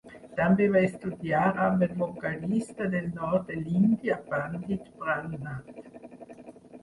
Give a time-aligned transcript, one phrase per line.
[0.37, 5.85] També va estudiar amb el vocalista del nord de l'Índia Pandit Pran Nath.